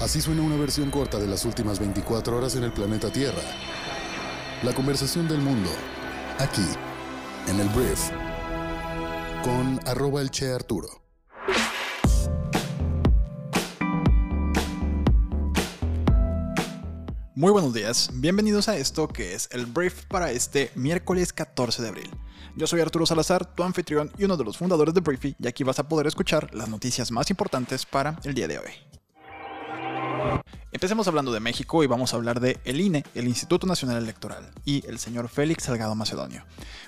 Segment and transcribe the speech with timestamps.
[0.00, 3.42] Así suena una versión corta de las últimas 24 horas en el planeta Tierra.
[4.62, 5.70] La conversación del mundo,
[6.38, 6.66] aquí,
[7.46, 8.10] en el Brief,
[9.44, 10.88] con arroba el Che Arturo.
[17.36, 21.88] Muy buenos días, bienvenidos a esto que es el Brief para este miércoles 14 de
[21.88, 22.10] abril.
[22.56, 25.62] Yo soy Arturo Salazar, tu anfitrión y uno de los fundadores de Briefy, y aquí
[25.62, 28.93] vas a poder escuchar las noticias más importantes para el día de hoy.
[30.74, 34.50] Empecemos hablando de México y vamos a hablar de el INE, el Instituto Nacional Electoral,
[34.64, 36.44] y el señor Félix Salgado Macedonio.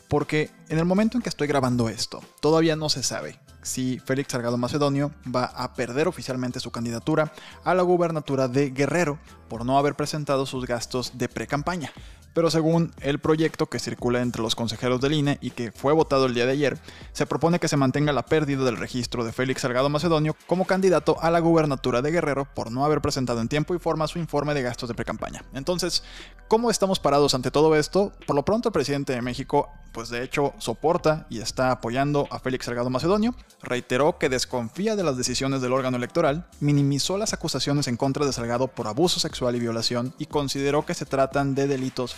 [0.09, 4.32] Porque en el momento en que estoy grabando esto, todavía no se sabe si Félix
[4.32, 9.78] Salgado Macedonio va a perder oficialmente su candidatura a la gubernatura de Guerrero por no
[9.78, 11.92] haber presentado sus gastos de pre-campaña
[12.36, 16.26] pero según el proyecto que circula entre los consejeros del INE y que fue votado
[16.26, 16.78] el día de ayer,
[17.14, 21.16] se propone que se mantenga la pérdida del registro de Félix Salgado Macedonio como candidato
[21.22, 24.52] a la gubernatura de Guerrero por no haber presentado en tiempo y forma su informe
[24.52, 25.45] de gastos de precampaña.
[25.54, 26.02] Entonces,
[26.46, 28.12] ¿cómo estamos parados ante todo esto?
[28.26, 32.38] Por lo pronto el presidente de México, pues de hecho soporta y está apoyando a
[32.38, 37.88] Félix Salgado Macedonio, reiteró que desconfía de las decisiones del órgano electoral, minimizó las acusaciones
[37.88, 41.66] en contra de Salgado por abuso sexual y violación y consideró que se tratan de
[41.66, 42.14] delitos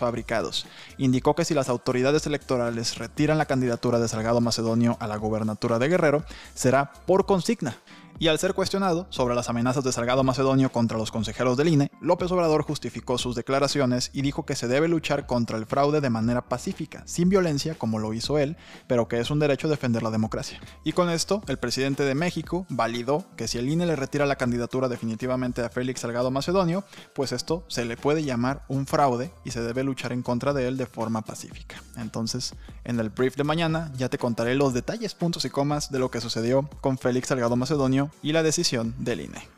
[0.98, 5.78] Indicó que si las autoridades electorales retiran la candidatura de Salgado Macedonio a la gubernatura
[5.78, 7.76] de Guerrero, será por consigna.
[8.20, 11.88] Y al ser cuestionado sobre las amenazas de Salgado Macedonio contra los consejeros del INE,
[12.00, 16.10] López Obrador justificó sus declaraciones y dijo que se debe luchar contra el fraude de
[16.10, 18.56] manera pacífica, sin violencia como lo hizo él,
[18.88, 20.60] pero que es un derecho defender la democracia.
[20.82, 24.34] Y con esto, el presidente de México validó que si el INE le retira la
[24.34, 26.82] candidatura definitivamente a Félix Salgado Macedonio,
[27.14, 30.66] pues esto se le puede llamar un fraude y se debe luchar en contra de
[30.66, 31.80] él de forma pacífica.
[31.96, 36.00] Entonces, en el brief de mañana ya te contaré los detalles, puntos y comas de
[36.00, 39.48] lo que sucedió con Félix Salgado Macedonio y la decisión del INE.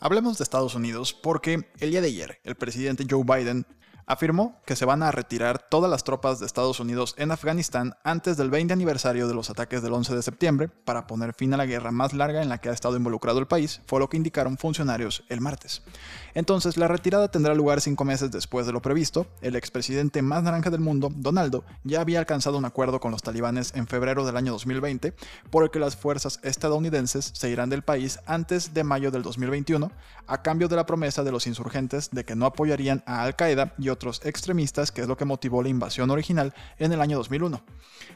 [0.00, 3.66] Hablemos de Estados Unidos porque el día de ayer el presidente Joe Biden
[4.08, 8.38] afirmó que se van a retirar todas las tropas de Estados Unidos en Afganistán antes
[8.38, 11.66] del 20 aniversario de los ataques del 11 de septiembre para poner fin a la
[11.66, 14.56] guerra más larga en la que ha estado involucrado el país, fue lo que indicaron
[14.56, 15.82] funcionarios el martes.
[16.32, 19.26] Entonces, la retirada tendrá lugar cinco meses después de lo previsto.
[19.42, 23.74] El expresidente más naranja del mundo, Donaldo, ya había alcanzado un acuerdo con los talibanes
[23.74, 25.12] en febrero del año 2020
[25.50, 29.92] por el que las fuerzas estadounidenses se irán del país antes de mayo del 2021,
[30.26, 33.74] a cambio de la promesa de los insurgentes de que no apoyarían a Al Qaeda
[33.78, 37.62] y otros extremistas, que es lo que motivó la invasión original en el año 2001.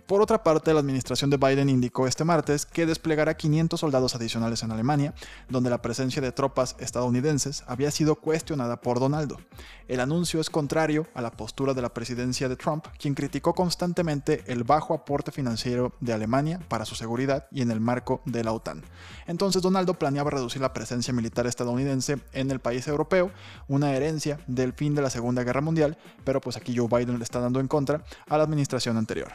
[0.07, 4.63] Por otra parte, la administración de Biden indicó este martes que desplegará 500 soldados adicionales
[4.63, 5.15] en Alemania,
[5.49, 9.39] donde la presencia de tropas estadounidenses había sido cuestionada por Donaldo.
[9.89, 14.43] El anuncio es contrario a la postura de la presidencia de Trump, quien criticó constantemente
[14.47, 18.53] el bajo aporte financiero de Alemania para su seguridad y en el marco de la
[18.53, 18.83] OTAN.
[19.27, 23.31] Entonces Donaldo planeaba reducir la presencia militar estadounidense en el país europeo,
[23.69, 25.72] una herencia del fin de la Segunda Guerra Mundial
[26.25, 29.33] pero pues aquí Joe Biden le está dando en contra a la administración anterior.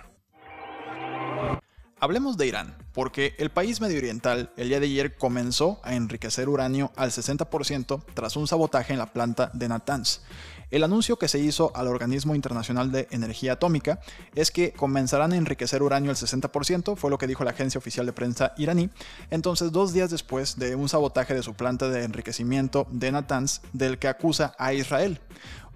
[1.99, 6.47] Hablemos de Irán, porque el país medio oriental el día de ayer comenzó a enriquecer
[6.47, 10.21] uranio al 60% tras un sabotaje en la planta de Natanz.
[10.69, 13.99] El anuncio que se hizo al Organismo Internacional de Energía Atómica
[14.35, 18.05] es que comenzarán a enriquecer uranio al 60%, fue lo que dijo la agencia oficial
[18.05, 18.91] de prensa iraní,
[19.31, 23.97] entonces dos días después de un sabotaje de su planta de enriquecimiento de Natanz del
[23.97, 25.19] que acusa a Israel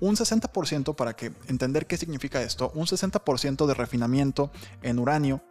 [0.02, 4.52] un 60% para que entender qué significa esto, un 60% de refinamiento
[4.82, 5.42] en uranio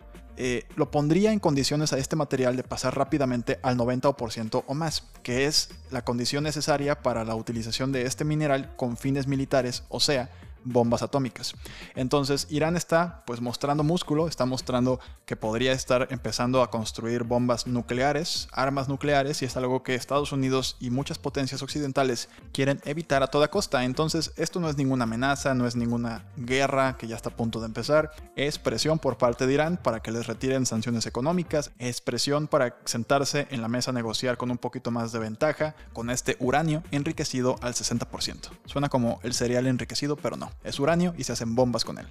[0.43, 5.05] eh, lo pondría en condiciones a este material de pasar rápidamente al 90% o más,
[5.23, 10.01] que es la condición necesaria para la utilización de este mineral con fines militares, o
[10.01, 10.31] sea,
[10.65, 11.55] bombas atómicas.
[11.95, 17.67] Entonces Irán está pues mostrando músculo, está mostrando que podría estar empezando a construir bombas
[17.67, 23.23] nucleares, armas nucleares y es algo que Estados Unidos y muchas potencias occidentales quieren evitar
[23.23, 23.85] a toda costa.
[23.85, 27.61] Entonces esto no es ninguna amenaza, no es ninguna guerra que ya está a punto
[27.61, 32.01] de empezar, es presión por parte de Irán para que les retiren sanciones económicas, es
[32.01, 36.11] presión para sentarse en la mesa a negociar con un poquito más de ventaja con
[36.11, 38.51] este uranio enriquecido al 60%.
[38.67, 42.07] Suena como el cereal enriquecido, pero no es uranio y se hacen bombas con él.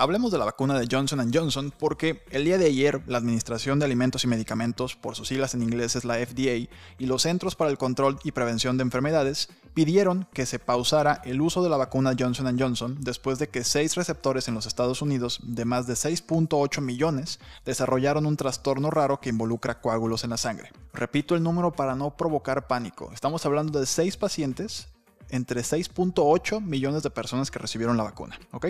[0.00, 3.84] Hablemos de la vacuna de Johnson Johnson porque el día de ayer la Administración de
[3.84, 7.70] Alimentos y Medicamentos, por sus siglas en inglés es la FDA, y los Centros para
[7.70, 12.14] el Control y Prevención de Enfermedades pidieron que se pausara el uso de la vacuna
[12.18, 16.80] Johnson Johnson después de que seis receptores en los Estados Unidos de más de 6.8
[16.80, 20.72] millones desarrollaron un trastorno raro que involucra coágulos en la sangre.
[20.94, 23.10] Repito el número para no provocar pánico.
[23.12, 24.88] Estamos hablando de seis pacientes
[25.30, 28.38] entre 6.8 millones de personas que recibieron la vacuna.
[28.52, 28.66] ¿ok?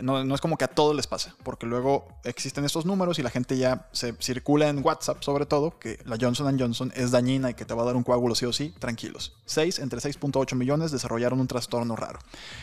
[0.00, 3.22] No, no, es como que a todos les pasa, porque luego existen estos números y
[3.22, 7.50] la gente ya se circula en WhatsApp, sobre todo, que la Johnson Johnson es dañina
[7.50, 9.34] y que te va a dar un coágulo sí o sí, tranquilos.
[9.46, 12.18] 6 entre 6.8 millones desarrollaron un trastorno raro.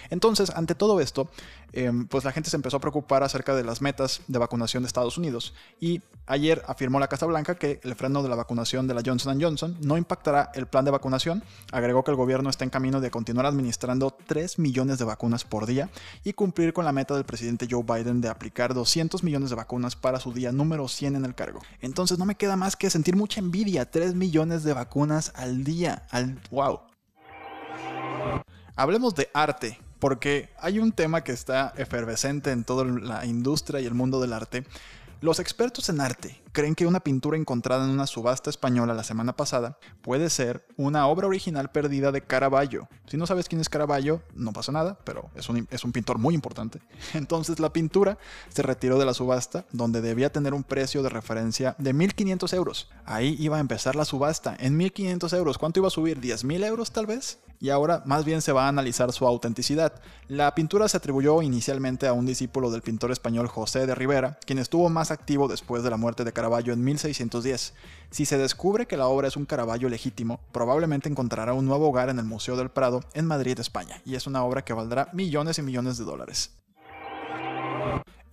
[0.10, 1.30] Entonces, ante todo esto,
[1.72, 4.88] em, pues la gente se empezó a preocupar acerca de las metas de vacunación de
[4.88, 5.54] Estados Unidos.
[5.80, 9.42] Y ayer afirmó la Casa Blanca que el freno de la vacunación de la Johnson
[9.42, 11.44] Johnson no impactará el plan de vacunación.
[11.72, 15.66] Agregó que el gobierno está en camino de continuar administrando 3 millones de vacunas por
[15.66, 15.90] día
[16.24, 19.56] y cumplir con la meta de el presidente Joe Biden de aplicar 200 millones de
[19.56, 21.62] vacunas para su día número 100 en el cargo.
[21.80, 26.06] Entonces no me queda más que sentir mucha envidia, 3 millones de vacunas al día,
[26.10, 26.82] al wow.
[28.76, 33.86] Hablemos de arte, porque hay un tema que está efervescente en toda la industria y
[33.86, 34.66] el mundo del arte.
[35.22, 39.36] Los expertos en arte creen que una pintura encontrada en una subasta española la semana
[39.36, 42.90] pasada puede ser una obra original perdida de Caravaggio.
[43.08, 46.18] Si no sabes quién es Caravaggio, no pasa nada, pero es un, es un pintor
[46.18, 46.80] muy importante.
[47.14, 48.18] Entonces la pintura
[48.50, 52.90] se retiró de la subasta, donde debía tener un precio de referencia de 1.500 euros.
[53.06, 55.58] Ahí iba a empezar la subasta, en 1.500 euros.
[55.58, 56.20] ¿Cuánto iba a subir?
[56.20, 57.40] ¿10.000 euros tal vez?
[57.62, 59.94] y ahora más bien se va a analizar su autenticidad.
[60.28, 64.58] La pintura se atribuyó inicialmente a un discípulo del pintor español José de Rivera, quien
[64.58, 67.74] estuvo más activo después de la muerte de Caravaggio en 1610.
[68.10, 72.10] Si se descubre que la obra es un Caravaggio legítimo, probablemente encontrará un nuevo hogar
[72.10, 75.60] en el Museo del Prado en Madrid, España, y es una obra que valdrá millones
[75.60, 76.50] y millones de dólares.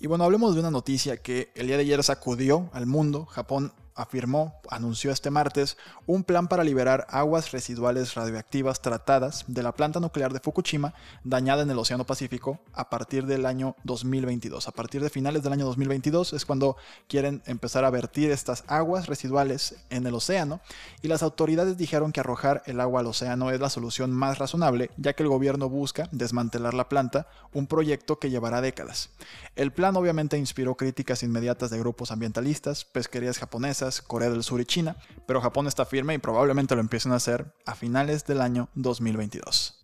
[0.00, 3.26] Y bueno, hablemos de una noticia que el día de ayer sacudió al mundo.
[3.26, 9.72] Japón afirmó, anunció este martes, un plan para liberar aguas residuales radioactivas tratadas de la
[9.72, 14.68] planta nuclear de Fukushima dañada en el Océano Pacífico a partir del año 2022.
[14.68, 16.76] A partir de finales del año 2022 es cuando
[17.08, 20.60] quieren empezar a vertir estas aguas residuales en el océano
[21.02, 24.90] y las autoridades dijeron que arrojar el agua al océano es la solución más razonable
[24.96, 29.10] ya que el gobierno busca desmantelar la planta, un proyecto que llevará décadas.
[29.56, 34.66] El plan obviamente inspiró críticas inmediatas de grupos ambientalistas, pesquerías japonesas, Corea del Sur y
[34.66, 34.96] China,
[35.26, 39.78] pero Japón está firme y probablemente lo empiecen a hacer a finales del año 2022.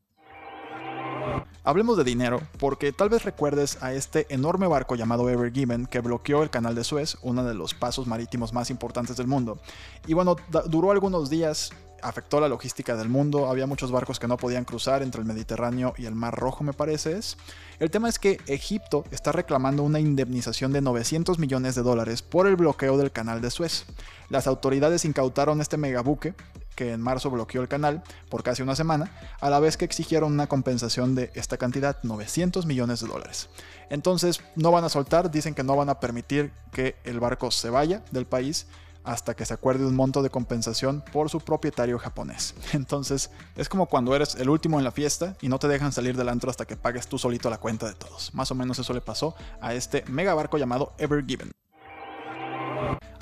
[1.66, 6.00] Hablemos de dinero, porque tal vez recuerdes a este enorme barco llamado Ever Given que
[6.00, 9.58] bloqueó el canal de Suez, uno de los pasos marítimos más importantes del mundo.
[10.06, 10.36] Y bueno,
[10.66, 11.72] duró algunos días,
[12.04, 15.94] afectó la logística del mundo, había muchos barcos que no podían cruzar entre el Mediterráneo
[15.96, 17.36] y el Mar Rojo, me parece es.
[17.80, 22.46] El tema es que Egipto está reclamando una indemnización de 900 millones de dólares por
[22.46, 23.86] el bloqueo del canal de Suez.
[24.28, 26.34] Las autoridades incautaron este megabuque
[26.74, 29.10] que en marzo bloqueó el canal por casi una semana,
[29.40, 33.48] a la vez que exigieron una compensación de esta cantidad, 900 millones de dólares.
[33.90, 37.70] Entonces no van a soltar, dicen que no van a permitir que el barco se
[37.70, 38.66] vaya del país
[39.04, 42.54] hasta que se acuerde un monto de compensación por su propietario japonés.
[42.72, 46.16] Entonces, es como cuando eres el último en la fiesta y no te dejan salir
[46.16, 48.34] del antro hasta que pagues tú solito la cuenta de todos.
[48.34, 51.50] Más o menos eso le pasó a este mega barco llamado Ever Given.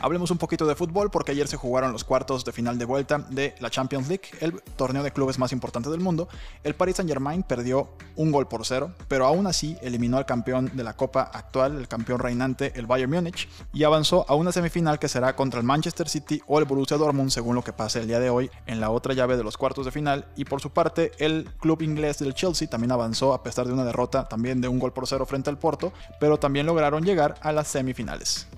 [0.02, 3.18] Hablemos un poquito de fútbol porque ayer se jugaron los cuartos de final de vuelta
[3.30, 6.28] de la Champions League, el torneo de clubes más importante del mundo.
[6.64, 10.82] El Paris Saint-Germain perdió un gol por cero, pero aún así eliminó al campeón de
[10.82, 15.06] la Copa actual, el campeón reinante, el Bayern Múnich, y avanzó a una semifinal que
[15.06, 18.18] será contra el Manchester City o el Borussia Dortmund, según lo que pase el día
[18.18, 20.26] de hoy en la otra llave de los cuartos de final.
[20.34, 23.84] Y por su parte, el club inglés del Chelsea también avanzó a pesar de una
[23.84, 27.52] derrota también de un gol por cero frente al Porto, pero también lograron llegar a
[27.52, 28.48] las semifinales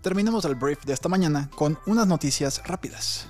[0.00, 3.26] terminemos el brief de esta mañana con unas noticias rápidas.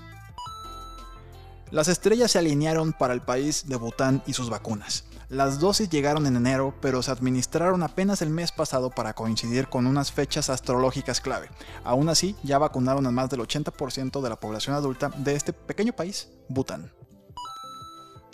[1.71, 5.04] Las estrellas se alinearon para el país de Bután y sus vacunas.
[5.28, 9.87] Las dosis llegaron en enero, pero se administraron apenas el mes pasado para coincidir con
[9.87, 11.50] unas fechas astrológicas clave.
[11.85, 15.93] Aún así, ya vacunaron a más del 80% de la población adulta de este pequeño
[15.93, 16.90] país, Bután.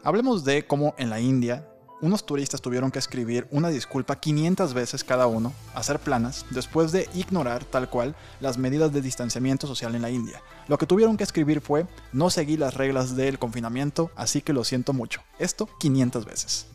[0.04, 1.68] Hablemos de cómo en la India
[2.00, 7.08] unos turistas tuvieron que escribir una disculpa 500 veces cada uno, hacer planas, después de
[7.14, 10.42] ignorar tal cual las medidas de distanciamiento social en la India.
[10.68, 14.64] Lo que tuvieron que escribir fue, no seguí las reglas del confinamiento, así que lo
[14.64, 15.22] siento mucho.
[15.38, 16.66] Esto 500 veces.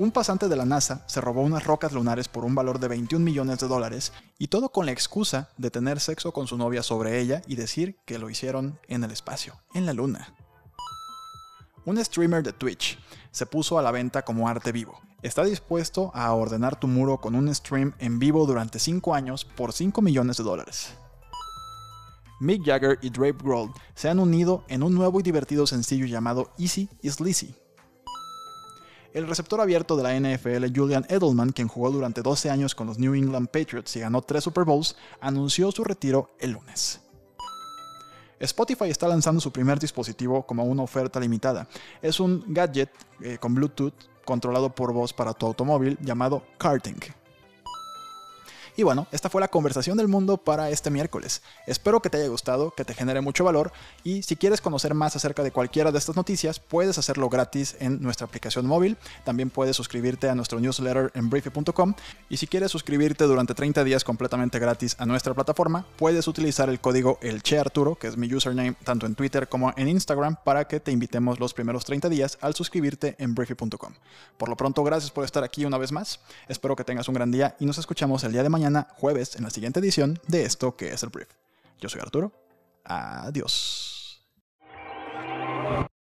[0.00, 3.22] Un pasante de la NASA se robó unas rocas lunares por un valor de 21
[3.22, 7.20] millones de dólares y todo con la excusa de tener sexo con su novia sobre
[7.20, 10.34] ella y decir que lo hicieron en el espacio, en la luna.
[11.86, 12.98] Un streamer de Twitch
[13.30, 15.00] se puso a la venta como arte vivo.
[15.22, 19.72] Está dispuesto a ordenar tu muro con un stream en vivo durante 5 años por
[19.72, 20.94] 5 millones de dólares.
[22.40, 26.52] Mick Jagger y Drake Grohl se han unido en un nuevo y divertido sencillo llamado
[26.58, 27.54] Easy is Lizzy.
[29.12, 32.98] El receptor abierto de la NFL Julian Edelman, quien jugó durante 12 años con los
[32.98, 37.00] New England Patriots y ganó 3 Super Bowls, anunció su retiro el lunes.
[38.40, 41.68] Spotify está lanzando su primer dispositivo como una oferta limitada.
[42.00, 43.92] Es un gadget eh, con Bluetooth
[44.24, 47.19] controlado por voz para tu automóvil llamado karting.
[48.80, 51.42] Y bueno, esta fue la conversación del mundo para este miércoles.
[51.66, 53.72] Espero que te haya gustado, que te genere mucho valor
[54.04, 58.00] y si quieres conocer más acerca de cualquiera de estas noticias, puedes hacerlo gratis en
[58.00, 58.96] nuestra aplicación móvil.
[59.22, 61.92] También puedes suscribirte a nuestro newsletter en briefy.com
[62.30, 66.80] y si quieres suscribirte durante 30 días completamente gratis a nuestra plataforma, puedes utilizar el
[66.80, 70.90] código ELCHEARTURO, que es mi username tanto en Twitter como en Instagram, para que te
[70.90, 73.92] invitemos los primeros 30 días al suscribirte en briefy.com.
[74.38, 76.20] Por lo pronto, gracias por estar aquí una vez más.
[76.48, 78.48] Espero que tengas un gran día y nos escuchamos el día de
[78.96, 81.28] jueves, en la siguiente edición de esto que es el Brief.
[81.80, 82.32] Yo soy Arturo.
[82.84, 83.89] Adiós.